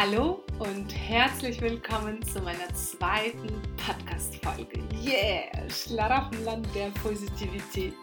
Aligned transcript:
Hallo 0.00 0.44
und 0.60 0.92
herzlich 0.92 1.60
willkommen 1.60 2.22
zu 2.22 2.40
meiner 2.40 2.72
zweiten 2.72 3.60
Podcast-Folge. 3.84 4.78
Yeah! 5.04 5.68
Schlaraffenland 5.68 6.68
der 6.72 6.90
Positivität. 7.02 7.94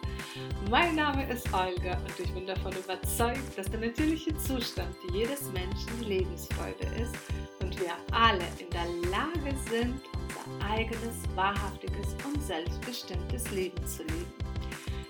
Mein 0.69 0.95
Name 0.95 1.25
ist 1.29 1.47
Olga 1.53 1.97
und 1.99 2.19
ich 2.19 2.33
bin 2.33 2.47
davon 2.47 2.73
überzeugt, 2.73 3.57
dass 3.57 3.71
der 3.71 3.79
natürliche 3.79 4.35
Zustand 4.39 4.93
jedes 5.13 5.49
Menschen 5.53 6.01
Lebensfreude 6.01 6.85
ist 7.01 7.15
und 7.61 7.79
wir 7.79 7.93
alle 8.11 8.43
in 8.59 8.69
der 8.71 9.09
Lage 9.09 9.57
sind, 9.69 10.01
unser 10.11 10.65
eigenes, 10.69 11.15
wahrhaftiges 11.33 12.13
und 12.25 12.43
selbstbestimmtes 12.43 13.51
Leben 13.51 13.87
zu 13.87 14.03
leben. 14.03 14.33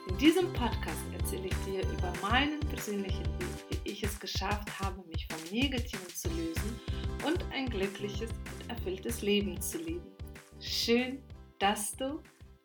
In 0.08 0.18
diesem 0.20 0.54
Podcast 0.54 1.02
erzähle 1.18 1.48
ich 1.48 1.56
dir 1.66 1.82
über 1.82 2.14
meinen 2.22 2.60
persönlichen 2.60 3.26
Weg, 3.40 3.65
ich 3.96 4.04
es 4.04 4.20
geschafft 4.20 4.78
habe, 4.82 5.02
mich 5.08 5.26
vom 5.28 5.42
Negativen 5.58 6.10
zu 6.10 6.28
lösen 6.28 6.80
und 7.26 7.42
ein 7.54 7.70
glückliches 7.70 8.30
und 8.30 8.70
erfülltes 8.70 9.22
Leben 9.22 9.62
zu 9.62 9.78
leben. 9.78 10.12
Schön, 10.60 11.24
dass 11.60 11.96
du 11.96 12.22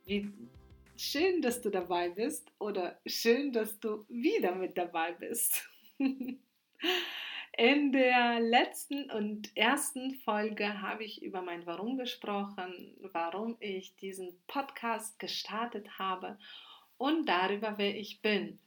wie 0.07 0.29
schön, 0.97 1.41
dass 1.41 1.61
du 1.61 1.71
dabei 1.71 2.09
bist 2.09 2.51
oder 2.59 3.01
schön, 3.07 3.53
dass 3.53 3.79
du 3.79 4.05
wieder 4.09 4.57
mit 4.57 4.77
dabei 4.77 5.13
bist. 5.13 5.71
In 7.57 7.93
der 7.93 8.41
letzten 8.41 9.09
und 9.13 9.57
ersten 9.57 10.15
Folge 10.25 10.83
habe 10.83 11.05
ich 11.05 11.23
über 11.23 11.43
mein 11.43 11.65
Warum 11.65 11.97
gesprochen, 11.97 12.97
warum 13.13 13.57
ich 13.61 13.95
diesen 13.97 14.33
Podcast 14.49 15.21
gestartet 15.21 15.97
habe 15.97 16.39
und 16.97 17.29
darüber, 17.29 17.75
wer 17.77 17.97
ich 17.97 18.21
bin. 18.21 18.59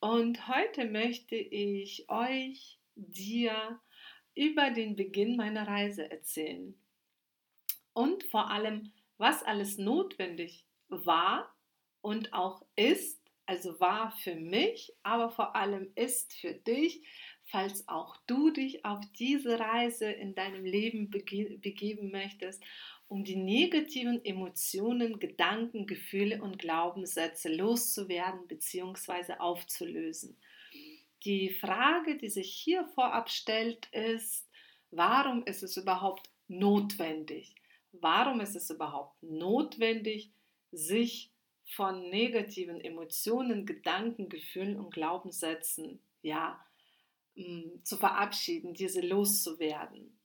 Und 0.00 0.48
heute 0.48 0.84
möchte 0.84 1.36
ich 1.36 2.08
euch, 2.08 2.78
dir, 2.96 3.80
über 4.34 4.70
den 4.70 4.96
Beginn 4.96 5.36
meiner 5.36 5.66
Reise 5.66 6.10
erzählen. 6.10 6.74
Und 7.92 8.22
vor 8.24 8.50
allem, 8.50 8.92
was 9.16 9.42
alles 9.42 9.78
notwendig 9.78 10.66
war 10.88 11.54
und 12.02 12.32
auch 12.34 12.64
ist, 12.76 13.20
also 13.46 13.80
war 13.80 14.10
für 14.10 14.34
mich, 14.34 14.92
aber 15.02 15.30
vor 15.30 15.56
allem 15.56 15.90
ist 15.94 16.34
für 16.34 16.52
dich, 16.52 17.02
falls 17.44 17.88
auch 17.88 18.16
du 18.26 18.50
dich 18.50 18.84
auf 18.84 19.00
diese 19.18 19.58
Reise 19.58 20.10
in 20.10 20.34
deinem 20.34 20.64
Leben 20.64 21.10
bege 21.10 21.58
begeben 21.58 22.10
möchtest 22.10 22.62
um 23.08 23.24
die 23.24 23.36
negativen 23.36 24.24
Emotionen, 24.24 25.18
Gedanken, 25.20 25.86
Gefühle 25.86 26.42
und 26.42 26.58
Glaubenssätze 26.58 27.54
loszuwerden 27.54 28.46
bzw. 28.48 29.34
aufzulösen. 29.38 30.36
Die 31.24 31.50
Frage, 31.50 32.16
die 32.16 32.28
sich 32.28 32.52
hier 32.52 32.84
vorab 32.94 33.30
stellt, 33.30 33.86
ist, 33.92 34.48
warum 34.90 35.44
ist 35.44 35.62
es 35.62 35.76
überhaupt 35.76 36.30
notwendig? 36.48 37.54
Warum 37.92 38.40
ist 38.40 38.56
es 38.56 38.70
überhaupt 38.70 39.22
notwendig, 39.22 40.30
sich 40.72 41.30
von 41.64 42.10
negativen 42.10 42.80
Emotionen, 42.80 43.66
Gedanken, 43.66 44.28
Gefühlen 44.28 44.78
und 44.78 44.92
Glaubenssätzen 44.92 46.00
ja, 46.22 46.60
mm, 47.34 47.82
zu 47.82 47.96
verabschieden, 47.96 48.74
diese 48.74 49.00
loszuwerden? 49.00 50.16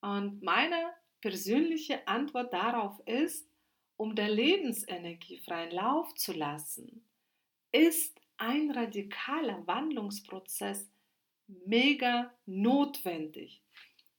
Und 0.00 0.42
meine 0.42 0.94
persönliche 1.24 2.06
Antwort 2.06 2.52
darauf 2.52 3.00
ist, 3.06 3.48
um 3.96 4.14
der 4.14 4.28
Lebensenergie 4.28 5.38
freien 5.38 5.70
Lauf 5.70 6.14
zu 6.16 6.34
lassen, 6.34 7.02
ist 7.72 8.20
ein 8.36 8.70
radikaler 8.70 9.66
Wandlungsprozess 9.66 10.86
mega 11.46 12.30
notwendig. 12.44 13.62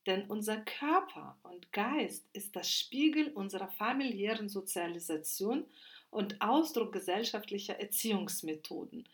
Denn 0.07 0.25
unser 0.31 0.57
Körper 0.61 1.38
und 1.43 1.71
Geist 1.71 2.27
ist 2.33 2.55
das 2.55 2.73
Spiegel 2.73 3.31
unserer 3.33 3.67
familiären 3.67 4.49
Sozialisation 4.49 5.63
und 6.09 6.41
Ausdruck 6.41 6.91
gesellschaftlicher 6.91 7.79
Erziehungsmethoden. 7.79 9.07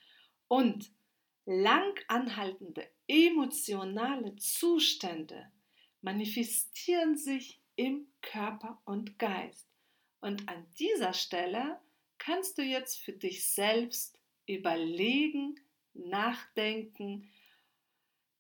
Und 0.48 0.94
lang 1.46 2.00
anhaltende 2.08 2.88
emotionale 3.10 4.38
Zustände 4.38 5.52
manifestieren 6.02 7.18
sich 7.18 7.61
im 7.76 8.08
Körper 8.22 8.82
und 8.86 9.18
Geist. 9.20 9.68
Und 10.20 10.48
an 10.48 10.66
dieser 10.78 11.14
Stelle 11.14 11.80
kannst 12.18 12.58
du 12.58 12.62
jetzt 12.62 13.00
für 13.00 13.14
dich 13.14 13.48
selbst 13.48 14.20
überlegen, 14.46 15.60
nachdenken, 15.94 17.30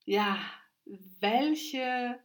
ja, 0.05 0.39
welche 0.85 2.19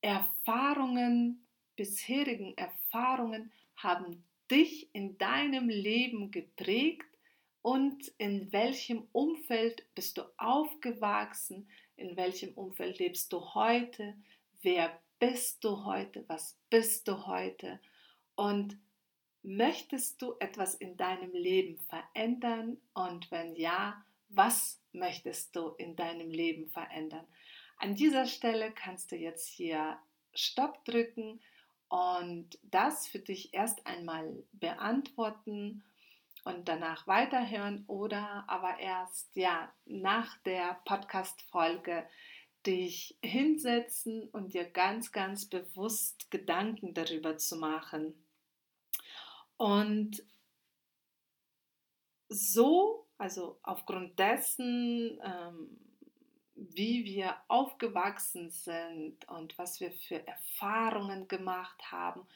Erfahrungen, 0.00 1.46
bisherigen 1.76 2.56
Erfahrungen 2.56 3.52
haben 3.76 4.24
dich 4.50 4.94
in 4.94 5.18
deinem 5.18 5.68
Leben 5.68 6.30
geprägt 6.30 7.06
und 7.62 8.12
in 8.18 8.52
welchem 8.52 9.08
Umfeld 9.12 9.84
bist 9.94 10.18
du 10.18 10.22
aufgewachsen, 10.36 11.68
in 11.96 12.16
welchem 12.16 12.54
Umfeld 12.54 12.98
lebst 12.98 13.32
du 13.32 13.54
heute, 13.54 14.14
wer 14.62 15.02
bist 15.18 15.64
du 15.64 15.84
heute? 15.84 16.24
Was 16.28 16.56
bist 16.70 17.08
du 17.08 17.26
heute? 17.26 17.80
Und 18.34 18.78
möchtest 19.42 20.20
du 20.20 20.34
etwas 20.40 20.74
in 20.74 20.96
deinem 20.96 21.32
Leben 21.32 21.78
verändern? 21.78 22.78
Und 22.94 23.30
wenn 23.30 23.54
ja, 23.56 24.04
was 24.28 24.80
möchtest 24.92 25.54
du 25.56 25.68
in 25.78 25.96
deinem 25.96 26.30
Leben 26.30 26.68
verändern? 26.68 27.26
An 27.78 27.94
dieser 27.94 28.26
Stelle 28.26 28.72
kannst 28.72 29.12
du 29.12 29.16
jetzt 29.16 29.48
hier 29.48 29.98
Stopp 30.34 30.84
drücken 30.84 31.40
und 31.88 32.58
das 32.62 33.06
für 33.06 33.18
dich 33.18 33.54
erst 33.54 33.86
einmal 33.86 34.42
beantworten 34.52 35.84
und 36.44 36.68
danach 36.68 37.06
weiterhören 37.06 37.84
oder 37.86 38.44
aber 38.48 38.78
erst 38.78 39.34
ja 39.34 39.72
nach 39.84 40.36
der 40.38 40.80
Podcast 40.84 41.42
Folge 41.42 42.06
dich 42.66 43.16
hinsetzen 43.22 44.28
und 44.30 44.54
dir 44.54 44.64
ganz, 44.64 45.12
ganz 45.12 45.46
bewusst 45.46 46.30
Gedanken 46.30 46.94
darüber 46.94 47.38
zu 47.38 47.56
machen. 47.56 48.14
Und 49.56 50.22
so, 52.28 53.06
also 53.18 53.58
aufgrund 53.62 54.18
dessen, 54.18 55.20
ähm, 55.22 55.78
wie 56.54 57.04
wir 57.04 57.36
aufgewachsen 57.48 58.50
sind 58.50 59.28
und 59.28 59.56
was 59.58 59.80
wir 59.80 59.92
für 59.92 60.26
Erfahrungen 60.26 61.28
gemacht 61.28 61.92
haben, 61.92 62.26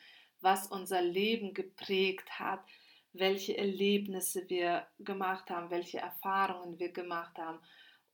was 0.40 0.66
unser 0.66 1.02
Leben 1.02 1.54
geprägt 1.54 2.38
hat, 2.38 2.60
welche 3.12 3.56
Erlebnisse 3.56 4.48
wir 4.48 4.86
gemacht 5.00 5.50
haben, 5.50 5.70
welche 5.70 5.98
Erfahrungen 5.98 6.78
wir 6.78 6.92
gemacht 6.92 7.36
haben. 7.38 7.58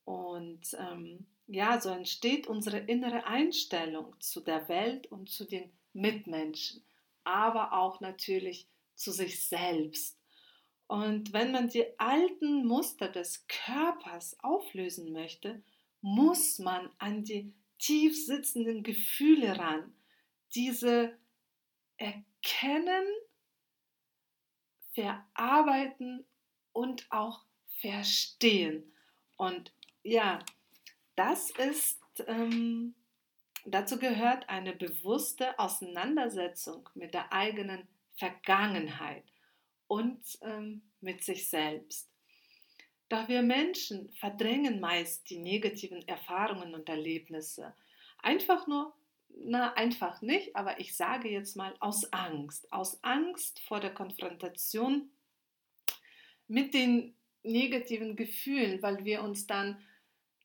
Und 0.04 0.74
ähm, 0.78 1.26
ja, 1.46 1.80
so 1.80 1.90
entsteht 1.90 2.46
unsere 2.46 2.78
innere 2.78 3.26
Einstellung 3.26 4.14
zu 4.20 4.40
der 4.40 4.68
Welt 4.68 5.10
und 5.12 5.30
zu 5.30 5.44
den 5.44 5.70
Mitmenschen, 5.92 6.82
aber 7.24 7.72
auch 7.72 8.00
natürlich 8.00 8.68
zu 8.94 9.12
sich 9.12 9.44
selbst. 9.44 10.18
Und 10.88 11.32
wenn 11.32 11.52
man 11.52 11.68
die 11.68 11.98
alten 11.98 12.66
Muster 12.66 13.08
des 13.08 13.46
Körpers 13.48 14.36
auflösen 14.40 15.12
möchte, 15.12 15.62
muss 16.00 16.58
man 16.58 16.90
an 16.98 17.24
die 17.24 17.52
tief 17.78 18.24
sitzenden 18.24 18.82
Gefühle 18.82 19.58
ran, 19.58 19.92
diese 20.54 21.16
erkennen, 21.96 23.06
verarbeiten 24.92 26.24
und 26.72 27.06
auch 27.10 27.44
verstehen. 27.80 28.92
Und 29.36 29.72
ja, 30.02 30.38
das 31.16 31.50
ist, 31.50 31.98
ähm, 32.26 32.94
dazu 33.64 33.98
gehört 33.98 34.48
eine 34.48 34.74
bewusste 34.74 35.58
Auseinandersetzung 35.58 36.88
mit 36.94 37.14
der 37.14 37.32
eigenen 37.32 37.88
Vergangenheit 38.16 39.24
und 39.88 40.20
ähm, 40.42 40.82
mit 41.00 41.24
sich 41.24 41.48
selbst. 41.48 42.08
Doch 43.08 43.28
wir 43.28 43.42
Menschen 43.42 44.10
verdrängen 44.14 44.80
meist 44.80 45.30
die 45.30 45.38
negativen 45.38 46.06
Erfahrungen 46.08 46.74
und 46.74 46.88
Erlebnisse. 46.88 47.74
Einfach 48.18 48.66
nur, 48.66 48.94
na 49.28 49.74
einfach 49.74 50.22
nicht, 50.22 50.56
aber 50.56 50.80
ich 50.80 50.96
sage 50.96 51.28
jetzt 51.28 51.56
mal 51.56 51.74
aus 51.78 52.12
Angst. 52.12 52.72
Aus 52.72 53.02
Angst 53.04 53.60
vor 53.60 53.80
der 53.80 53.94
Konfrontation 53.94 55.10
mit 56.48 56.74
den 56.74 57.14
negativen 57.42 58.16
Gefühlen, 58.16 58.82
weil 58.82 59.04
wir 59.04 59.22
uns 59.22 59.46
dann 59.46 59.78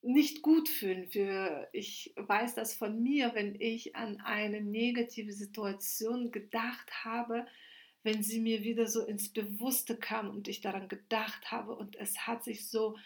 nicht 0.02 0.42
gut 0.42 0.70
fühlen. 0.70 1.08
Für, 1.08 1.68
ich 1.74 2.14
weiß 2.16 2.56
das 2.56 2.74
von 2.74 3.02
mir, 3.02 3.34
wenn 3.36 3.56
ich 3.60 3.96
an 3.96 4.20
eine 4.22 4.62
negative 4.62 5.34
Situation 5.34 6.32
gedacht 6.32 7.04
habe, 7.04 7.46
wenn 8.04 8.24
sie 8.24 8.40
mir 8.40 8.64
wieder 8.64 8.88
so 8.88 9.06
ins 9.06 9.30
Bewusste 9.30 9.96
kam 9.96 10.30
und 10.30 10.48
ich 10.48 10.62
daran 10.62 10.88
gedacht 10.88 11.52
habe 11.52 11.76
und 11.76 11.96
es 11.98 12.26
hat 12.26 12.44
sich 12.44 12.68
so 12.68 12.98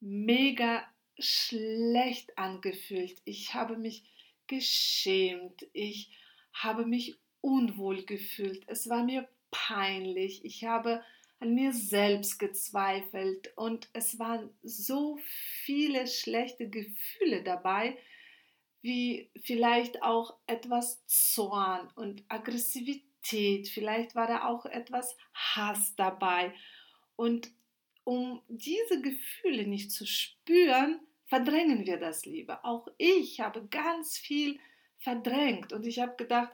mega 0.00 0.84
schlecht 1.18 2.36
angefühlt. 2.36 3.20
Ich 3.24 3.54
habe 3.54 3.76
mich 3.78 4.04
geschämt. 4.46 5.66
Ich 5.72 6.10
habe 6.52 6.86
mich 6.86 7.16
unwohl 7.40 8.04
gefühlt. 8.04 8.64
Es 8.66 8.88
war 8.88 9.04
mir 9.04 9.28
peinlich. 9.50 10.44
Ich 10.44 10.64
habe 10.64 11.02
an 11.38 11.54
mir 11.54 11.72
selbst 11.72 12.38
gezweifelt 12.38 13.52
und 13.56 13.88
es 13.92 14.18
waren 14.18 14.50
so 14.62 15.18
viele 15.64 16.06
schlechte 16.06 16.68
Gefühle 16.68 17.42
dabei, 17.42 17.98
wie 18.82 19.30
vielleicht 19.42 20.02
auch 20.02 20.36
etwas 20.46 21.04
Zorn 21.06 21.90
und 21.96 22.24
Aggressivität, 22.28 23.68
vielleicht 23.68 24.14
war 24.14 24.26
da 24.28 24.46
auch 24.46 24.64
etwas 24.66 25.16
Hass 25.34 25.94
dabei. 25.96 26.54
Und 27.16 27.50
um 28.04 28.42
diese 28.48 29.02
Gefühle 29.02 29.66
nicht 29.66 29.90
zu 29.90 30.06
spüren, 30.06 31.00
verdrängen 31.26 31.86
wir 31.86 31.98
das 31.98 32.24
lieber. 32.24 32.64
Auch 32.64 32.86
ich 32.98 33.40
habe 33.40 33.66
ganz 33.66 34.16
viel 34.16 34.60
verdrängt 34.98 35.72
und 35.72 35.84
ich 35.86 35.98
habe 35.98 36.14
gedacht, 36.16 36.52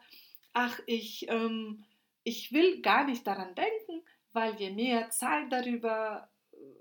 ach, 0.54 0.80
ich, 0.86 1.28
ähm, 1.28 1.84
ich 2.24 2.52
will 2.52 2.80
gar 2.80 3.04
nicht 3.04 3.26
daran 3.26 3.54
denken, 3.54 3.81
weil 4.32 4.54
je 4.56 4.70
mehr 4.70 5.10
Zeit 5.10 5.50
darüber, 5.50 6.28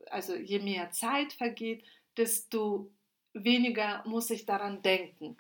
also 0.10 0.36
je 0.36 0.60
mehr 0.60 0.92
Zeit 0.92 1.34
vergeht, 1.34 1.84
desto 2.18 2.92
weniger 3.34 4.04
muss 4.06 4.30
ich 4.30 4.46
daran 4.46 4.82
denken. 4.82 5.38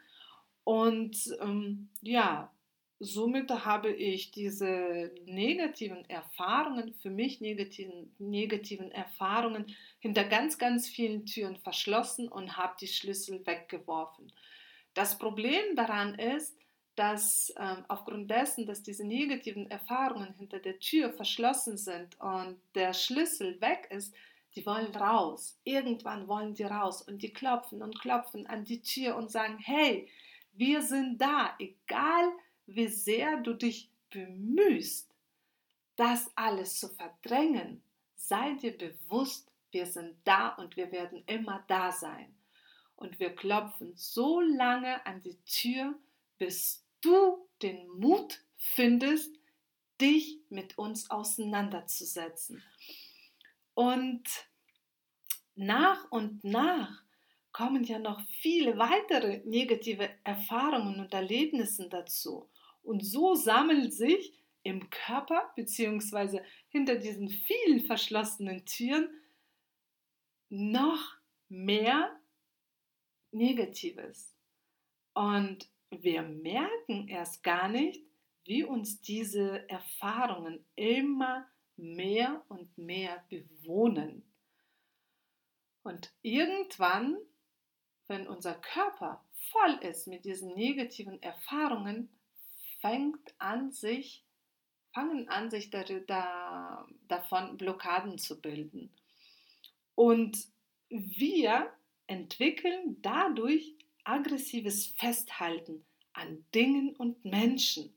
Und 0.64 1.18
ähm, 1.42 1.90
ja, 2.02 2.52
somit 3.00 3.50
habe 3.50 3.92
ich 3.92 4.32
diese 4.32 5.12
negativen 5.26 6.08
Erfahrungen, 6.08 6.94
für 7.02 7.10
mich 7.10 7.42
negativen, 7.42 8.14
negativen 8.20 8.92
Erfahrungen 8.92 9.76
hinter 10.00 10.24
ganz, 10.24 10.58
ganz 10.58 10.88
vielen 10.88 11.26
Türen 11.26 11.58
verschlossen 11.58 12.28
und 12.28 12.58
habe 12.58 12.76
die 12.80 12.88
Schlüssel 12.88 13.46
weggeworfen. 13.46 14.32
Das 14.94 15.18
Problem 15.18 15.76
daran 15.76 16.16
ist, 16.16 16.56
dass 16.96 17.54
ähm, 17.58 17.86
aufgrund 17.88 18.30
dessen, 18.30 18.66
dass 18.66 18.84
diese 18.84 19.06
negativen 19.06 19.70
Erfahrungen 19.72 20.34
hinter 20.34 20.60
der 20.60 20.80
Tür 20.80 21.12
verschlossen 21.14 21.78
sind 21.78 22.20
und 22.20 22.60
der 22.76 22.94
Schlüssel 22.94 23.60
weg 23.62 23.88
ist, 23.90 24.14
die 24.56 24.66
wollen 24.66 24.94
raus. 24.94 25.58
Irgendwann 25.64 26.28
wollen 26.28 26.54
die 26.54 26.64
raus 26.64 27.02
und 27.02 27.22
die 27.22 27.32
klopfen 27.32 27.82
und 27.82 28.00
klopfen 28.02 28.48
an 28.48 28.66
die 28.66 28.82
Tür 28.82 29.16
und 29.16 29.32
sagen, 29.32 29.58
hey, 29.60 30.10
wir 30.54 30.82
sind 30.82 31.22
da, 31.22 31.56
egal 31.60 32.32
wie 32.66 32.88
sehr 32.88 33.38
du 33.38 33.54
dich 33.54 33.90
bemühst, 34.10 35.10
das 35.96 36.30
alles 36.36 36.80
zu 36.80 36.90
verdrängen. 36.90 37.82
Sei 38.16 38.54
dir 38.54 38.78
bewusst, 38.78 39.50
wir 39.72 39.86
sind 39.86 40.16
da 40.26 40.50
und 40.50 40.76
wir 40.76 40.92
werden 40.92 41.24
immer 41.28 41.64
da 41.68 41.92
sein. 41.92 42.36
Und 42.96 43.20
wir 43.20 43.34
klopfen 43.34 43.94
so 43.96 44.42
lange 44.42 45.06
an 45.06 45.22
die 45.22 45.38
Tür, 45.46 45.96
bis 46.42 46.84
du 47.02 47.48
den 47.62 47.88
Mut 48.00 48.44
findest, 48.58 49.32
dich 50.02 50.40
mit 50.50 50.76
uns 50.76 51.12
auseinanderzusetzen. 51.12 52.64
Und 53.76 54.24
nach 55.54 56.12
und 56.12 56.44
nach 56.44 57.04
kommen 57.52 57.84
ja 57.84 58.00
noch 58.00 58.20
viele 58.42 58.80
weitere 58.80 59.44
negative 59.46 60.10
Erfahrungen 60.24 61.00
und 61.00 61.14
Erlebnisse 61.14 61.88
dazu. 61.90 62.50
Und 62.82 63.06
so 63.06 63.36
sammeln 63.36 63.92
sich 63.92 64.34
im 64.64 64.90
Körper 64.90 65.54
bzw. 65.56 66.42
hinter 66.70 66.96
diesen 66.96 67.30
vielen 67.30 67.82
verschlossenen 67.82 68.66
Türen 68.66 69.12
noch 70.50 71.18
mehr 71.50 72.20
Negatives. 73.30 74.36
Und 75.14 75.70
wir 75.92 76.24
merken 76.24 77.08
erst 77.08 77.44
gar 77.44 77.68
nicht, 77.68 78.04
wie 78.46 78.64
uns 78.64 79.02
diese 79.02 79.68
Erfahrungen 79.70 80.66
immer 80.76 81.48
mehr 81.76 82.44
und 82.48 82.78
mehr 82.78 83.24
bewohnen. 83.30 84.24
Und 85.84 86.14
irgendwann, 86.22 87.18
wenn 88.08 88.28
unser 88.28 88.56
Körper 88.56 89.24
voll 89.52 89.80
ist 89.82 90.08
mit 90.08 90.26
diesen 90.26 90.54
negativen 90.56 91.22
Erfahrungen, 91.22 92.10
fängt 92.80 93.36
an 93.38 93.72
sich, 93.72 94.26
fangen 94.94 95.30
an 95.30 95.50
sich 95.50 95.70
da, 95.70 95.84
da, 95.84 96.88
davon 97.08 97.58
Blockaden 97.58 98.18
zu 98.18 98.42
bilden. 98.42 98.94
Und 99.96 100.48
wir 100.90 101.72
entwickeln 102.08 103.02
dadurch 103.02 103.76
aggressives 104.12 104.88
Festhalten 104.98 105.86
an 106.12 106.46
Dingen 106.54 106.96
und 106.98 107.24
Menschen, 107.24 107.94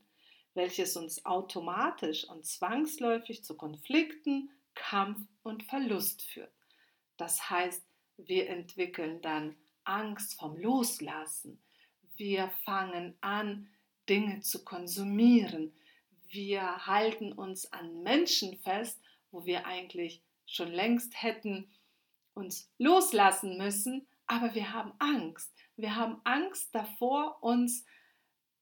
welches 0.54 0.96
uns 0.96 1.26
automatisch 1.26 2.24
und 2.28 2.46
zwangsläufig 2.46 3.42
zu 3.42 3.56
Konflikten, 3.56 4.50
Kampf 4.74 5.18
und 5.42 5.64
Verlust 5.64 6.22
führt. 6.22 6.52
Das 7.16 7.50
heißt, 7.50 7.84
wir 8.16 8.48
entwickeln 8.48 9.20
dann 9.22 9.56
Angst 9.82 10.38
vom 10.38 10.56
Loslassen. 10.56 11.60
Wir 12.16 12.48
fangen 12.64 13.16
an, 13.20 13.68
Dinge 14.08 14.40
zu 14.40 14.64
konsumieren. 14.64 15.72
Wir 16.28 16.86
halten 16.86 17.32
uns 17.32 17.72
an 17.72 18.02
Menschen 18.04 18.56
fest, 18.58 19.00
wo 19.32 19.46
wir 19.46 19.66
eigentlich 19.66 20.22
schon 20.46 20.70
längst 20.70 21.20
hätten 21.20 21.68
uns 22.34 22.70
loslassen 22.78 23.56
müssen, 23.56 24.06
aber 24.26 24.54
wir 24.54 24.72
haben 24.72 24.92
Angst. 24.98 25.63
Wir 25.76 25.96
haben 25.96 26.20
Angst 26.24 26.74
davor, 26.74 27.42
uns 27.42 27.84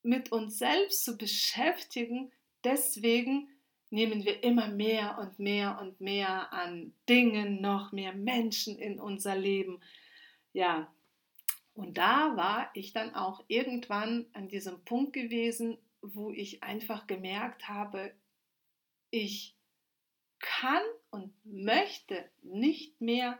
mit 0.01 0.31
uns 0.31 0.57
selbst 0.57 1.03
zu 1.03 1.17
beschäftigen. 1.17 2.31
Deswegen 2.63 3.49
nehmen 3.89 4.25
wir 4.25 4.43
immer 4.43 4.67
mehr 4.67 5.17
und 5.19 5.39
mehr 5.39 5.79
und 5.79 6.01
mehr 6.01 6.51
an 6.51 6.93
Dingen, 7.07 7.61
noch 7.61 7.91
mehr 7.91 8.13
Menschen 8.13 8.77
in 8.77 8.99
unser 8.99 9.35
Leben. 9.35 9.81
Ja, 10.51 10.91
und 11.75 11.97
da 11.97 12.35
war 12.35 12.69
ich 12.73 12.93
dann 12.93 13.15
auch 13.15 13.43
irgendwann 13.47 14.25
an 14.33 14.47
diesem 14.47 14.83
Punkt 14.83 15.13
gewesen, 15.13 15.77
wo 16.01 16.31
ich 16.31 16.63
einfach 16.63 17.07
gemerkt 17.07 17.67
habe, 17.67 18.13
ich 19.09 19.55
kann 20.39 20.81
und 21.09 21.33
möchte 21.45 22.29
nicht 22.41 22.99
mehr 22.99 23.39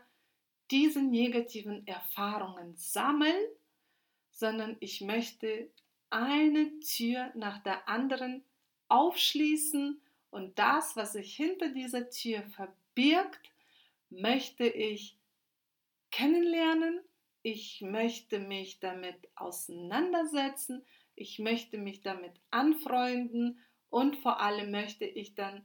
diese 0.70 1.02
negativen 1.02 1.86
Erfahrungen 1.86 2.76
sammeln, 2.76 3.44
sondern 4.34 4.76
ich 4.80 5.00
möchte 5.00 5.70
eine 6.10 6.78
Tür 6.80 7.30
nach 7.34 7.62
der 7.62 7.88
anderen 7.88 8.44
aufschließen 8.88 10.00
und 10.30 10.58
das, 10.58 10.96
was 10.96 11.12
sich 11.12 11.34
hinter 11.36 11.68
dieser 11.68 12.10
Tür 12.10 12.42
verbirgt, 12.50 13.52
möchte 14.10 14.66
ich 14.66 15.16
kennenlernen. 16.10 17.00
Ich 17.42 17.80
möchte 17.80 18.38
mich 18.40 18.80
damit 18.80 19.16
auseinandersetzen, 19.36 20.84
ich 21.14 21.38
möchte 21.38 21.78
mich 21.78 22.00
damit 22.02 22.32
anfreunden 22.50 23.60
und 23.90 24.16
vor 24.16 24.40
allem 24.40 24.72
möchte 24.72 25.04
ich 25.04 25.34
dann 25.34 25.64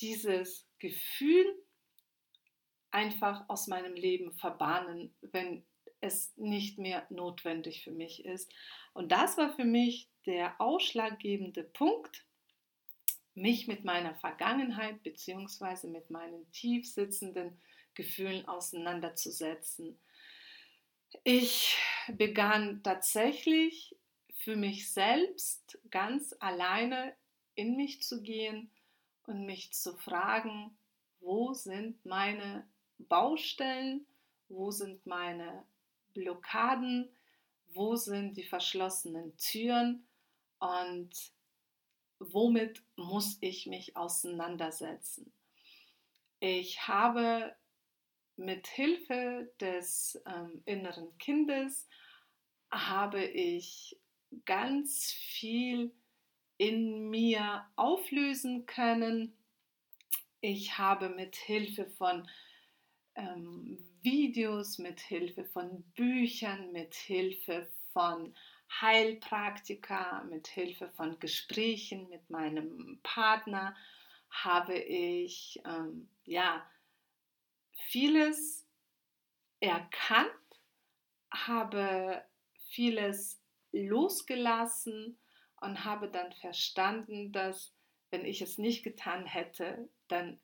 dieses 0.00 0.66
Gefühl 0.78 1.46
einfach 2.90 3.48
aus 3.48 3.66
meinem 3.66 3.94
Leben 3.94 4.32
verbannen, 4.32 5.14
wenn 5.20 5.64
es 6.04 6.36
nicht 6.36 6.78
mehr 6.78 7.06
notwendig 7.10 7.82
für 7.82 7.90
mich 7.90 8.24
ist. 8.24 8.52
Und 8.92 9.10
das 9.10 9.36
war 9.36 9.54
für 9.54 9.64
mich 9.64 10.08
der 10.26 10.60
ausschlaggebende 10.60 11.64
Punkt, 11.64 12.24
mich 13.34 13.66
mit 13.66 13.84
meiner 13.84 14.14
Vergangenheit 14.14 15.02
bzw. 15.02 15.88
mit 15.88 16.10
meinen 16.10 16.50
tief 16.52 16.88
sitzenden 16.88 17.60
Gefühlen 17.94 18.46
auseinanderzusetzen. 18.46 19.98
Ich 21.24 21.76
begann 22.08 22.82
tatsächlich 22.82 23.96
für 24.34 24.56
mich 24.56 24.92
selbst 24.92 25.78
ganz 25.90 26.34
alleine 26.40 27.14
in 27.54 27.76
mich 27.76 28.02
zu 28.02 28.22
gehen 28.22 28.70
und 29.26 29.46
mich 29.46 29.72
zu 29.72 29.96
fragen, 29.96 30.76
wo 31.20 31.54
sind 31.54 32.04
meine 32.04 32.68
Baustellen, 32.98 34.06
wo 34.48 34.70
sind 34.70 35.06
meine 35.06 35.64
Blockaden, 36.14 37.10
wo 37.74 37.96
sind 37.96 38.36
die 38.36 38.44
verschlossenen 38.44 39.36
Türen 39.36 40.06
und 40.58 41.10
womit 42.18 42.82
muss 42.96 43.36
ich 43.40 43.66
mich 43.66 43.96
auseinandersetzen. 43.96 45.32
Ich 46.40 46.88
habe 46.88 47.54
mit 48.36 48.66
Hilfe 48.66 49.52
des 49.60 50.20
ähm, 50.26 50.62
inneren 50.64 51.16
Kindes 51.18 51.88
habe 52.70 53.24
ich 53.24 53.96
ganz 54.44 55.12
viel 55.12 55.94
in 56.56 57.08
mir 57.10 57.64
auflösen 57.76 58.66
können. 58.66 59.36
Ich 60.40 60.78
habe 60.78 61.08
mit 61.08 61.36
Hilfe 61.36 61.86
von 61.86 62.28
ähm, 63.14 63.63
Videos, 64.04 64.78
mit 64.78 65.00
Hilfe 65.00 65.46
von 65.46 65.82
Büchern, 65.94 66.72
mit 66.72 66.94
Hilfe 66.94 67.66
von 67.94 68.34
Heilpraktika, 68.80 70.22
mit 70.24 70.46
Hilfe 70.46 70.90
von 70.90 71.18
Gesprächen 71.20 72.08
mit 72.10 72.28
meinem 72.28 73.00
Partner 73.02 73.74
habe 74.28 74.76
ich 74.76 75.58
ähm, 75.64 76.10
ja 76.24 76.68
vieles 77.88 78.66
erkannt, 79.60 80.28
habe 81.32 82.22
vieles 82.68 83.40
losgelassen 83.72 85.18
und 85.62 85.84
habe 85.84 86.10
dann 86.10 86.32
verstanden, 86.34 87.32
dass 87.32 87.72
wenn 88.10 88.26
ich 88.26 88.42
es 88.42 88.58
nicht 88.58 88.82
getan 88.82 89.24
hätte, 89.24 89.88
dann 90.08 90.38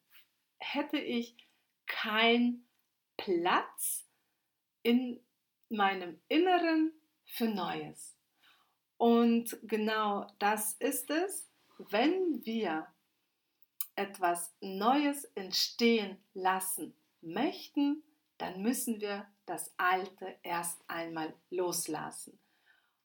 hätte 0.59 0.99
ich 0.99 1.37
keinen 1.87 2.70
Platz 3.21 4.09
in 4.83 5.23
meinem 5.69 6.21
Inneren 6.29 6.93
für 7.27 7.49
Neues. 7.49 8.17
Und 8.97 9.59
genau 9.63 10.27
das 10.39 10.73
ist 10.75 11.11
es, 11.11 11.51
wenn 11.91 12.45
wir 12.45 12.87
etwas 13.95 14.55
Neues 14.61 15.25
entstehen 15.35 16.17
lassen 16.33 16.95
möchten, 17.21 18.03
dann 18.39 18.63
müssen 18.63 19.01
wir 19.03 19.27
das 19.45 19.75
Alte 19.77 20.39
erst 20.43 20.83
einmal 20.89 21.35
loslassen. 21.51 22.39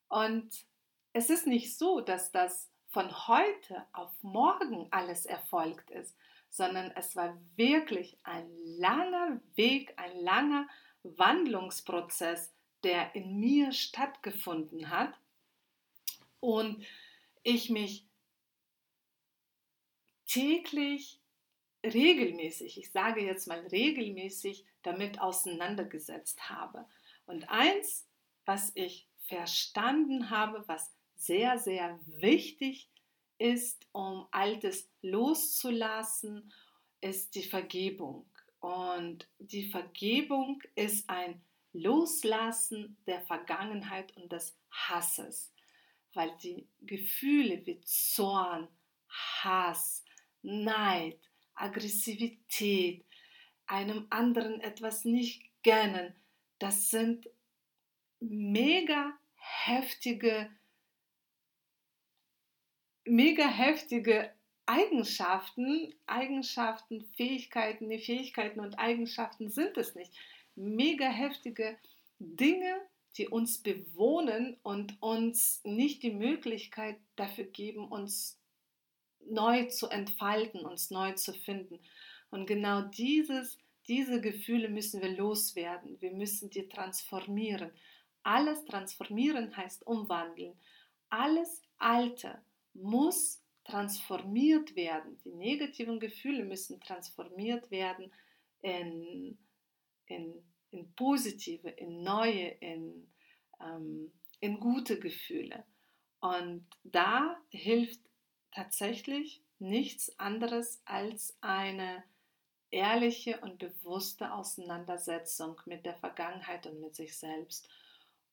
Und 0.08 0.66
es 1.12 1.30
ist 1.30 1.46
nicht 1.46 1.78
so, 1.78 2.00
dass 2.00 2.32
das 2.32 2.72
von 2.88 3.28
heute 3.28 3.86
auf 3.92 4.12
morgen 4.24 4.88
alles 4.92 5.26
erfolgt 5.26 5.92
ist, 5.92 6.16
sondern 6.56 6.90
es 6.92 7.18
war 7.18 7.38
wirklich 7.58 8.18
ein 8.24 8.50
langer 8.78 9.42
Weg, 9.56 9.94
ein 9.98 10.16
langer 10.22 10.70
Wandlungsprozess, 11.04 12.54
der 12.82 13.14
in 13.14 13.42
mir 13.42 13.74
stattgefunden 13.74 14.90
hat 14.90 15.14
und 16.40 16.86
ich 17.44 17.70
mich 17.70 18.08
täglich 20.28 21.20
regelmäßig, 21.84 22.80
ich 22.80 22.90
sage 22.90 23.22
jetzt 23.22 23.48
mal 23.48 23.60
regelmäßig, 23.68 24.66
damit 24.82 25.20
auseinandergesetzt 25.20 26.50
habe. 26.50 26.86
Und 27.26 27.50
eins, 27.50 28.08
was 28.46 28.72
ich 28.76 29.10
verstanden 29.28 30.30
habe, 30.30 30.64
was 30.68 30.94
sehr, 31.18 31.60
sehr 31.60 32.00
wichtig 32.06 32.90
ist, 33.38 33.88
um 33.92 34.28
Altes 34.32 34.90
loszulassen, 35.02 36.52
ist 37.02 37.36
die 37.36 37.44
Vergebung. 37.44 38.26
Und 38.60 39.28
die 39.40 39.70
Vergebung 39.70 40.62
ist 40.76 41.10
ein 41.10 41.42
Loslassen 41.74 42.98
der 43.06 43.22
Vergangenheit 43.22 44.16
und 44.16 44.32
des 44.32 44.58
Hasses, 44.72 45.54
weil 46.14 46.32
die 46.42 46.66
Gefühle 46.82 47.66
wie 47.66 47.82
Zorn, 47.82 48.68
Hass, 49.10 50.04
Neid, 50.42 51.20
Aggressivität, 51.54 53.06
einem 53.68 54.08
anderen 54.10 54.62
etwas 54.62 55.06
nicht 55.06 55.44
gönnen, 55.64 56.16
das 56.60 56.90
sind 56.90 57.28
mega 58.20 59.18
heftige, 59.36 60.50
mega 63.06 63.48
heftige 63.48 64.32
Eigenschaften, 64.66 65.94
Eigenschaften, 66.08 67.06
Fähigkeiten, 67.16 67.90
die 67.90 68.00
Fähigkeiten 68.00 68.60
und 68.60 68.80
Eigenschaften 68.80 69.50
sind 69.50 69.78
es 69.78 69.96
nicht. 69.96 70.12
Mega 70.56 71.08
heftige 71.08 71.78
Dinge, 72.20 72.82
die 73.18 73.28
uns 73.28 73.60
bewohnen 73.60 74.58
und 74.64 75.02
uns 75.02 75.62
nicht 75.64 76.04
die 76.04 76.12
Möglichkeit 76.12 76.98
dafür 77.16 77.46
geben, 77.46 77.88
uns 77.88 78.40
neu 79.28 79.66
zu 79.68 79.88
entfalten, 79.88 80.66
uns 80.66 80.90
neu 80.92 81.14
zu 81.14 81.34
finden. 81.34 81.80
Und 82.32 82.48
genau 82.48 82.82
dieses, 82.82 83.60
diese 83.88 84.20
Gefühle 84.20 84.70
müssen 84.70 85.02
wir 85.02 85.10
loswerden. 85.10 86.02
Wir 86.02 86.12
müssen 86.12 86.50
die 86.50 86.68
transformieren. 86.68 87.72
Alles 88.24 88.66
transformieren 88.66 89.56
heißt 89.56 89.86
umwandeln. 89.86 90.54
Alles 91.10 91.62
Alte 91.78 92.42
muss 92.76 93.42
transformiert 93.64 94.76
werden. 94.76 95.18
Die 95.26 95.34
negativen 95.34 96.00
Gefühle 96.00 96.46
müssen 96.46 96.80
transformiert 96.80 97.72
werden 97.72 98.12
in, 98.62 99.38
in, 100.06 100.44
in 100.72 100.94
positive, 100.96 101.70
in 101.70 102.04
neue, 102.04 102.50
in, 102.60 103.12
ähm, 103.60 104.12
in 104.40 104.60
gute 104.60 105.00
Gefühle. 105.00 105.66
Und 106.20 106.66
da 106.84 107.38
hilft 107.50 108.02
tatsächlich 108.52 109.42
nichts 109.60 110.18
anderes 110.20 110.82
als 110.86 111.38
eine 111.42 112.04
ehrliche 112.72 113.40
und 113.40 113.58
bewusste 113.58 114.34
Auseinandersetzung 114.34 115.62
mit 115.66 115.86
der 115.86 115.96
Vergangenheit 115.96 116.68
und 116.68 116.82
mit 116.82 116.96
sich 116.96 117.18
selbst. 117.18 117.70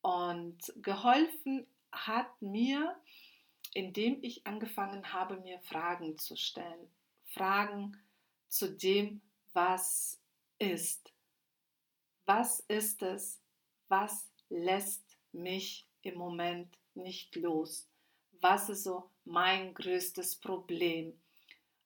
Und 0.00 0.72
geholfen 0.76 1.66
hat 1.92 2.40
mir, 2.40 2.96
indem 3.74 4.22
ich 4.22 4.46
angefangen 4.46 5.12
habe, 5.12 5.36
mir 5.38 5.58
Fragen 5.60 6.18
zu 6.18 6.36
stellen. 6.36 6.90
Fragen 7.26 7.96
zu 8.48 8.70
dem, 8.70 9.22
was 9.52 10.20
ist. 10.58 11.12
Was 12.26 12.60
ist 12.60 13.02
es? 13.02 13.40
Was 13.88 14.30
lässt 14.48 15.18
mich 15.32 15.86
im 16.02 16.16
Moment 16.16 16.78
nicht 16.94 17.36
los? 17.36 17.88
Was 18.40 18.68
ist 18.68 18.84
so 18.84 19.10
mein 19.24 19.74
größtes 19.74 20.36
Problem? 20.36 21.18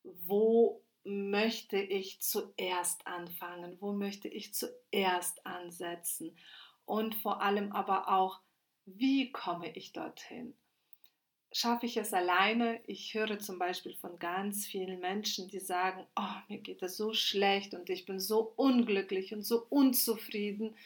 Wo 0.02 0.82
möchte 1.04 1.78
ich 1.78 2.20
zuerst 2.20 3.06
anfangen? 3.06 3.76
Wo 3.80 3.92
möchte 3.92 4.28
ich 4.28 4.54
zuerst 4.54 5.44
ansetzen? 5.46 6.36
Und 6.84 7.14
vor 7.14 7.42
allem 7.42 7.72
aber 7.72 8.08
auch, 8.08 8.40
wie 8.84 9.32
komme 9.32 9.70
ich 9.76 9.92
dorthin? 9.92 10.56
Schaffe 11.52 11.86
ich 11.86 11.96
es 11.96 12.12
alleine? 12.12 12.80
Ich 12.86 13.14
höre 13.14 13.38
zum 13.38 13.58
Beispiel 13.58 13.94
von 13.94 14.18
ganz 14.18 14.66
vielen 14.66 15.00
Menschen, 15.00 15.48
die 15.48 15.60
sagen, 15.60 16.06
oh, 16.16 16.34
mir 16.48 16.58
geht 16.58 16.82
es 16.82 16.96
so 16.96 17.12
schlecht 17.12 17.72
und 17.74 17.88
ich 17.88 18.04
bin 18.04 18.20
so 18.20 18.52
unglücklich 18.56 19.32
und 19.32 19.42
so 19.42 19.64
unzufrieden. 19.70 20.76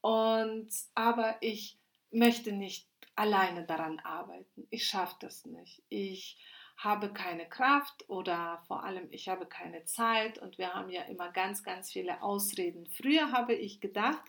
Und 0.00 0.68
aber 0.94 1.36
ich 1.40 1.78
möchte 2.10 2.52
nicht 2.52 2.88
alleine 3.16 3.64
daran 3.64 3.98
arbeiten. 4.00 4.66
Ich 4.70 4.86
schaffe 4.86 5.16
das 5.20 5.46
nicht. 5.46 5.82
Ich 5.88 6.38
habe 6.76 7.12
keine 7.12 7.48
Kraft 7.48 8.08
oder 8.08 8.62
vor 8.66 8.84
allem 8.84 9.08
ich 9.10 9.28
habe 9.28 9.46
keine 9.46 9.84
Zeit 9.86 10.38
und 10.38 10.58
wir 10.58 10.74
haben 10.74 10.90
ja 10.90 11.02
immer 11.02 11.32
ganz, 11.32 11.62
ganz 11.62 11.90
viele 11.90 12.22
Ausreden. 12.22 12.86
Früher 12.86 13.32
habe 13.32 13.54
ich 13.54 13.80
gedacht, 13.80 14.22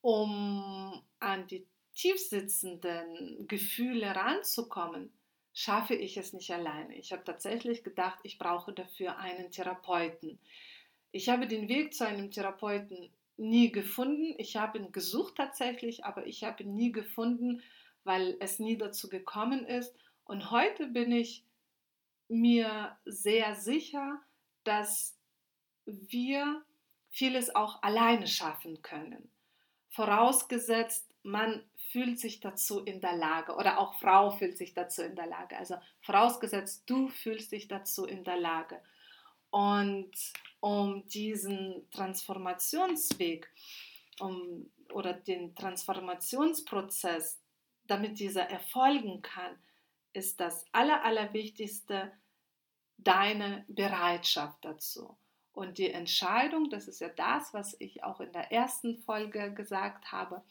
um 0.00 1.02
an 1.20 1.46
die 1.46 1.66
tiefsitzenden 1.98 3.48
Gefühle 3.48 4.14
ranzukommen, 4.14 5.12
schaffe 5.52 5.96
ich 5.96 6.16
es 6.16 6.32
nicht 6.32 6.50
alleine. 6.52 6.94
Ich 6.96 7.12
habe 7.12 7.24
tatsächlich 7.24 7.82
gedacht, 7.82 8.20
ich 8.22 8.38
brauche 8.38 8.72
dafür 8.72 9.18
einen 9.18 9.50
Therapeuten. 9.50 10.38
Ich 11.10 11.28
habe 11.28 11.48
den 11.48 11.68
Weg 11.68 11.94
zu 11.94 12.06
einem 12.06 12.30
Therapeuten 12.30 13.10
nie 13.36 13.72
gefunden. 13.72 14.34
Ich 14.38 14.56
habe 14.56 14.78
ihn 14.78 14.92
gesucht 14.92 15.34
tatsächlich, 15.36 16.04
aber 16.04 16.26
ich 16.26 16.44
habe 16.44 16.62
ihn 16.62 16.74
nie 16.74 16.92
gefunden, 16.92 17.62
weil 18.04 18.36
es 18.38 18.60
nie 18.60 18.78
dazu 18.78 19.08
gekommen 19.08 19.66
ist. 19.66 19.92
Und 20.24 20.52
heute 20.52 20.86
bin 20.86 21.10
ich 21.10 21.44
mir 22.28 22.96
sehr 23.06 23.56
sicher, 23.56 24.20
dass 24.62 25.18
wir 25.84 26.62
vieles 27.10 27.52
auch 27.56 27.82
alleine 27.82 28.28
schaffen 28.28 28.82
können. 28.82 29.28
Vorausgesetzt, 29.88 31.12
man 31.22 31.64
fühlt 31.90 32.18
sich 32.18 32.40
dazu 32.40 32.80
in 32.80 33.00
der 33.00 33.16
Lage 33.16 33.54
oder 33.54 33.78
auch 33.78 33.94
Frau 33.98 34.30
fühlt 34.30 34.58
sich 34.58 34.74
dazu 34.74 35.02
in 35.02 35.16
der 35.16 35.26
Lage. 35.26 35.56
Also 35.56 35.76
vorausgesetzt, 36.02 36.84
du 36.86 37.08
fühlst 37.08 37.52
dich 37.52 37.68
dazu 37.68 38.04
in 38.04 38.24
der 38.24 38.36
Lage. 38.36 38.80
Und 39.50 40.12
um 40.60 41.06
diesen 41.08 41.88
Transformationsweg 41.90 43.50
um, 44.20 44.70
oder 44.92 45.14
den 45.14 45.54
Transformationsprozess, 45.54 47.40
damit 47.86 48.18
dieser 48.18 48.42
erfolgen 48.42 49.22
kann, 49.22 49.58
ist 50.12 50.40
das 50.40 50.66
Aller, 50.72 51.04
Allerwichtigste 51.04 52.12
deine 52.98 53.64
Bereitschaft 53.68 54.62
dazu. 54.62 55.16
Und 55.52 55.78
die 55.78 55.90
Entscheidung, 55.90 56.68
das 56.70 56.86
ist 56.86 57.00
ja 57.00 57.08
das, 57.08 57.54
was 57.54 57.76
ich 57.80 58.04
auch 58.04 58.20
in 58.20 58.32
der 58.32 58.52
ersten 58.52 58.98
Folge 58.98 59.52
gesagt 59.54 60.12
habe, 60.12 60.42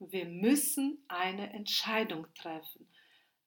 wir 0.00 0.24
müssen 0.24 1.04
eine 1.08 1.52
Entscheidung 1.52 2.26
treffen. 2.34 2.88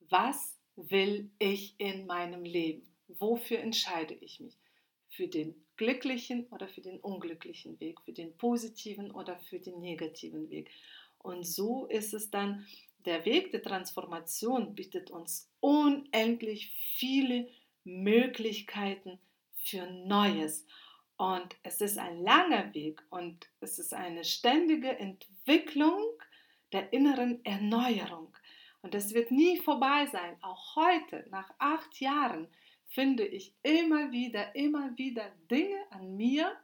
Was 0.10 0.57
will 0.75 1.29
ich 1.39 1.75
in 1.79 2.05
meinem 2.05 2.45
Leben? 2.45 2.88
Wofür 3.07 3.60
entscheide 3.60 4.13
ich 4.13 4.39
mich? 4.39 4.57
für 5.15 5.27
den 5.27 5.55
glücklichen 5.77 6.48
oder 6.48 6.67
für 6.67 6.81
den 6.81 7.00
unglücklichen 7.00 7.79
Weg, 7.79 8.01
für 8.01 8.13
den 8.13 8.36
positiven 8.38 9.12
oder 9.12 9.38
für 9.38 9.60
den 9.60 9.79
negativen 9.79 10.50
Weg. 10.50 10.69
Und 11.19 11.45
so 11.45 11.86
ist 11.88 12.13
es 12.13 12.29
dann, 12.29 12.65
der 13.05 13.25
Weg 13.25 13.51
der 13.51 13.62
Transformation 13.62 14.75
bietet 14.75 15.12
uns 15.12 15.50
unendlich 15.60 16.72
viele 16.98 17.50
Möglichkeiten 17.83 19.19
für 19.55 19.86
Neues. 19.88 20.65
Und 21.17 21.55
es 21.63 21.79
ist 21.79 21.98
ein 21.98 22.22
langer 22.24 22.74
Weg 22.74 23.01
und 23.10 23.48
es 23.60 23.77
ist 23.77 23.93
eine 23.93 24.24
ständige 24.24 24.98
Entwicklung 24.98 26.01
der 26.73 26.91
inneren 26.91 27.43
Erneuerung. 27.45 28.35
Und 28.81 28.95
es 28.95 29.13
wird 29.13 29.31
nie 29.31 29.57
vorbei 29.59 30.07
sein. 30.07 30.35
Auch 30.41 30.75
heute, 30.75 31.25
nach 31.29 31.53
acht 31.57 31.99
Jahren, 32.01 32.47
finde 32.87 33.25
ich 33.25 33.55
immer 33.63 34.11
wieder, 34.11 34.55
immer 34.55 34.97
wieder 34.97 35.31
Dinge 35.49 35.79
an 35.89 36.15
mir, 36.15 36.55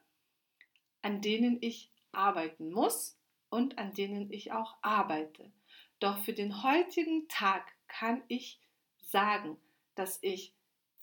an 1.01 1.21
denen 1.21 1.57
ich 1.61 1.91
arbeiten 2.11 2.71
muss 2.71 3.17
und 3.49 3.77
an 3.77 3.93
denen 3.93 4.31
ich 4.31 4.51
auch 4.51 4.75
arbeite. 4.81 5.51
Doch 5.99 6.19
für 6.19 6.33
den 6.33 6.63
heutigen 6.63 7.27
Tag 7.27 7.73
kann 7.87 8.21
ich 8.27 8.59
sagen, 9.01 9.57
dass 9.95 10.19
ich 10.21 10.53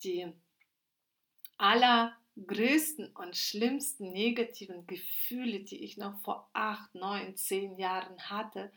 die 0.03 0.31
allergrößten 1.57 3.13
und 3.15 3.35
schlimmsten 3.35 4.11
negativen 4.11 4.87
Gefühle, 4.87 5.59
die 5.59 5.83
ich 5.83 5.97
noch 5.97 6.19
vor 6.21 6.49
acht, 6.53 6.93
neun, 6.95 7.35
zehn 7.35 7.77
Jahren 7.77 8.29
hatte, 8.29 8.71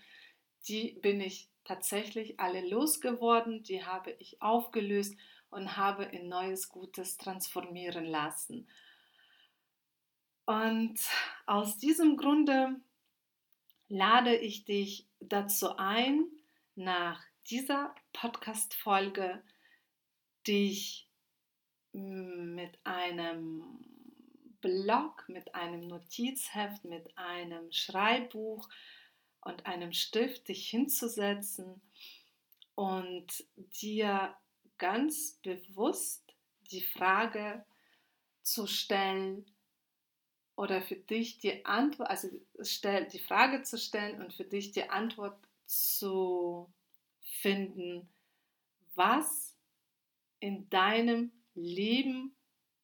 die 0.69 0.99
bin 1.01 1.21
ich 1.21 1.49
tatsächlich 1.65 2.41
alle 2.41 2.67
losgeworden, 2.69 3.63
die 3.63 3.85
habe 3.85 4.13
ich 4.19 4.41
aufgelöst 4.43 5.17
und 5.51 5.77
habe 5.77 6.05
in 6.05 6.29
Neues 6.29 6.69
Gutes 6.69 7.17
transformieren 7.17 8.05
lassen. 8.05 8.69
Und 10.47 10.99
aus 11.47 11.79
diesem 11.79 12.17
Grunde 12.17 12.81
lade 13.89 14.37
ich 14.37 14.65
dich 14.65 15.07
dazu 15.21 15.77
ein, 15.77 16.25
nach 16.75 17.23
dieser 17.51 17.95
Podcast-Folge 18.13 19.43
dich 20.47 21.09
mit 21.93 22.79
einem 22.85 23.85
Blog, 24.61 25.25
mit 25.29 25.55
einem 25.55 25.87
Notizheft, 25.87 26.85
mit 26.85 27.17
einem 27.19 27.71
Schreibbuch 27.73 28.69
und 29.43 29.67
einem 29.67 29.93
Stift 29.93 30.49
dich 30.49 30.69
hinzusetzen 30.69 31.81
und 32.75 33.45
dir 33.57 34.35
ganz 34.79 35.39
bewusst 35.43 36.35
die 36.71 36.83
Frage 36.83 37.65
zu 38.43 38.67
stellen 38.67 39.47
oder 40.57 40.83
für 40.83 40.97
dich 40.97 41.39
die 41.39 41.65
Antwort, 41.65 42.11
also 42.11 42.29
die 42.29 43.19
Frage 43.19 43.63
zu 43.63 43.79
stellen 43.79 44.23
und 44.23 44.35
für 44.35 44.45
dich 44.45 44.73
die 44.73 44.89
Antwort 44.89 45.39
zu 45.67 46.71
finden, 47.23 48.09
was 48.95 49.55
in 50.41 50.69
deinem 50.71 51.33
Leben 51.55 52.35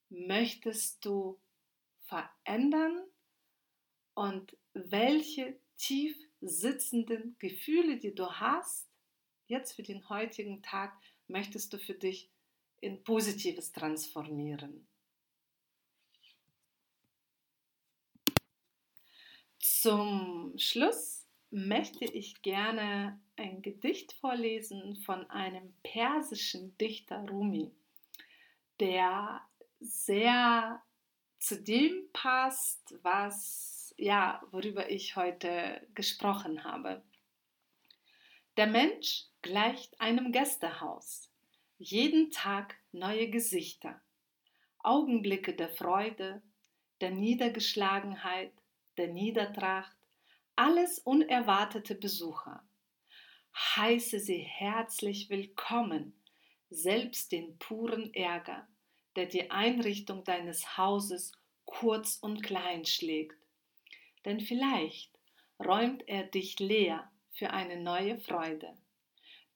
möchtest 0.08 1.04
du 1.04 1.38
verändern 2.06 3.02
und 4.14 4.56
welche 4.72 5.58
tief 5.76 6.16
sitzenden 6.48 7.36
Gefühle, 7.38 7.98
die 7.98 8.14
du 8.14 8.30
hast, 8.30 8.88
jetzt 9.46 9.72
für 9.72 9.82
den 9.82 10.08
heutigen 10.08 10.62
Tag, 10.62 10.96
möchtest 11.28 11.72
du 11.72 11.78
für 11.78 11.94
dich 11.94 12.30
in 12.80 13.02
Positives 13.04 13.72
transformieren. 13.72 14.86
Zum 19.58 20.54
Schluss 20.56 21.26
möchte 21.50 22.04
ich 22.04 22.42
gerne 22.42 23.20
ein 23.36 23.62
Gedicht 23.62 24.12
vorlesen 24.14 24.96
von 24.96 25.28
einem 25.30 25.74
persischen 25.82 26.76
Dichter 26.78 27.18
Rumi, 27.28 27.72
der 28.80 29.40
sehr 29.80 30.82
zu 31.38 31.62
dem 31.62 32.08
passt, 32.12 32.94
was 33.02 33.75
ja, 33.96 34.42
worüber 34.50 34.90
ich 34.90 35.16
heute 35.16 35.86
gesprochen 35.94 36.64
habe. 36.64 37.02
Der 38.56 38.66
Mensch 38.66 39.24
gleicht 39.42 40.00
einem 40.00 40.32
Gästehaus. 40.32 41.30
Jeden 41.78 42.30
Tag 42.30 42.76
neue 42.92 43.28
Gesichter, 43.28 44.00
Augenblicke 44.78 45.54
der 45.54 45.68
Freude, 45.68 46.42
der 47.00 47.10
Niedergeschlagenheit, 47.10 48.52
der 48.96 49.08
Niedertracht, 49.08 49.94
alles 50.54 50.98
unerwartete 50.98 51.94
Besucher. 51.94 52.66
Heiße 53.54 54.20
sie 54.20 54.38
herzlich 54.38 55.28
willkommen, 55.28 56.18
selbst 56.70 57.32
den 57.32 57.58
puren 57.58 58.12
Ärger, 58.14 58.66
der 59.16 59.26
die 59.26 59.50
Einrichtung 59.50 60.24
deines 60.24 60.78
Hauses 60.78 61.32
kurz 61.66 62.16
und 62.16 62.42
klein 62.42 62.86
schlägt. 62.86 63.45
Denn 64.26 64.40
vielleicht 64.40 65.16
räumt 65.58 66.06
er 66.08 66.24
dich 66.24 66.58
leer 66.58 67.10
für 67.32 67.50
eine 67.50 67.80
neue 67.80 68.18
Freude. 68.18 68.76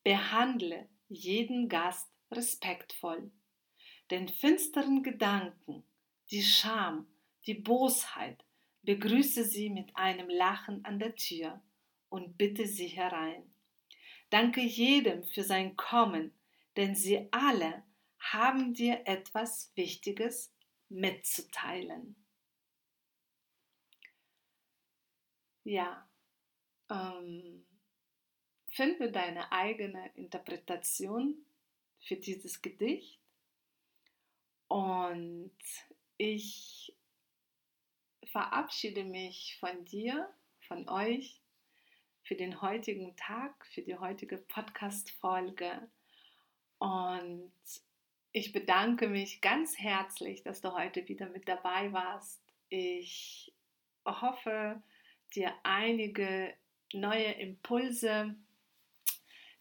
Behandle 0.05 0.89
jeden 1.09 1.69
Gast 1.69 2.09
respektvoll. 2.31 3.33
Den 4.11 4.29
finsteren 4.29 5.03
Gedanken, 5.03 5.85
die 6.31 6.43
Scham, 6.43 7.07
die 7.47 7.55
Bosheit, 7.55 8.45
begrüße 8.83 9.45
sie 9.45 9.71
mit 9.71 9.95
einem 9.97 10.31
Lachen 10.31 10.85
an 10.85 10.99
der 10.99 11.17
Tür 11.17 11.61
und 12.09 12.39
bitte 12.39 12.67
sie 12.67 12.87
herein. 12.87 13.53
Danke 14.31 14.61
jedem 14.61 15.25
für 15.25 15.43
sein 15.43 15.77
Kommen, 15.77 16.33
denn 16.77 16.95
sie 16.95 17.29
alle 17.33 17.83
haben 18.21 18.73
dir 18.73 19.03
etwas 19.05 19.73
Wichtiges 19.75 20.55
mitzuteilen. 20.89 22.15
Ja, 25.71 26.05
ähm, 26.91 27.65
finde 28.73 29.13
deine 29.13 29.53
eigene 29.53 30.11
Interpretation 30.17 31.47
für 32.01 32.17
dieses 32.17 32.61
Gedicht 32.61 33.21
und 34.67 35.57
ich 36.17 36.93
verabschiede 38.33 39.05
mich 39.05 39.59
von 39.61 39.85
dir, 39.85 40.29
von 40.67 40.89
euch 40.89 41.41
für 42.25 42.35
den 42.35 42.61
heutigen 42.61 43.15
Tag, 43.15 43.65
für 43.67 43.83
die 43.83 43.97
heutige 43.97 44.39
Podcast-Folge. 44.39 45.89
Und 46.79 47.53
ich 48.33 48.51
bedanke 48.51 49.07
mich 49.07 49.41
ganz 49.41 49.79
herzlich, 49.79 50.43
dass 50.43 50.63
du 50.63 50.73
heute 50.73 51.07
wieder 51.07 51.29
mit 51.29 51.47
dabei 51.47 51.93
warst. 51.93 52.43
Ich 52.71 53.55
hoffe, 54.05 54.83
dir 55.35 55.53
einige 55.63 56.55
neue 56.93 57.33
Impulse 57.33 58.35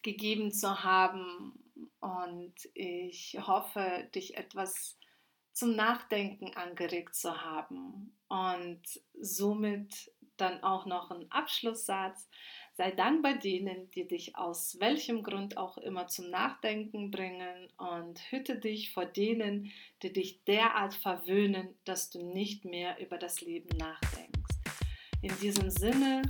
gegeben 0.02 0.50
zu 0.52 0.82
haben 0.82 1.52
und 2.00 2.54
ich 2.74 3.38
hoffe, 3.46 4.08
dich 4.14 4.36
etwas 4.36 4.98
zum 5.52 5.76
Nachdenken 5.76 6.54
angeregt 6.56 7.14
zu 7.14 7.42
haben 7.42 8.16
und 8.28 8.82
somit 9.20 10.10
dann 10.36 10.62
auch 10.62 10.86
noch 10.86 11.10
ein 11.10 11.30
Abschlusssatz. 11.30 12.28
Sei 12.72 12.92
dankbar 12.92 13.34
denen, 13.34 13.90
die 13.90 14.08
dich 14.08 14.36
aus 14.36 14.80
welchem 14.80 15.22
Grund 15.22 15.58
auch 15.58 15.76
immer 15.76 16.06
zum 16.06 16.30
Nachdenken 16.30 17.10
bringen 17.10 17.68
und 17.76 18.18
hüte 18.30 18.58
dich 18.58 18.92
vor 18.92 19.04
denen, 19.04 19.70
die 20.02 20.12
dich 20.12 20.42
derart 20.44 20.94
verwöhnen, 20.94 21.76
dass 21.84 22.08
du 22.08 22.24
nicht 22.24 22.64
mehr 22.64 22.98
über 22.98 23.18
das 23.18 23.42
Leben 23.42 23.76
nachdenkst. 23.76 24.39
In 25.22 25.38
diesem 25.38 25.68
Sinne, 25.68 26.22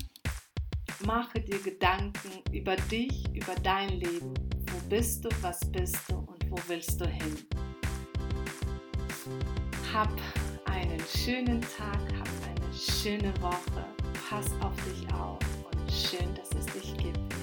mache 1.06 1.40
dir 1.40 1.60
Gedanken 1.60 2.42
über 2.52 2.74
dich, 2.74 3.24
über 3.32 3.54
dein 3.62 3.90
Leben. 3.90 4.34
Wo 4.66 4.88
bist 4.88 5.24
du, 5.24 5.28
was 5.42 5.60
bist 5.70 5.96
du 6.08 6.16
und 6.16 6.50
wo 6.50 6.56
willst 6.66 7.00
du 7.00 7.06
hin? 7.06 7.46
Hab 9.94 10.12
einen 10.64 11.00
schönen 11.16 11.60
Tag, 11.60 12.00
hab 12.18 12.28
eine 12.48 12.74
schöne 12.74 13.32
Woche. 13.40 13.86
Pass 14.28 14.50
auf 14.60 14.74
dich 14.84 15.12
auf 15.14 15.38
und 15.70 15.92
schön, 15.92 16.34
dass 16.34 16.50
es 16.58 16.66
dich 16.66 16.96
gibt. 16.96 17.39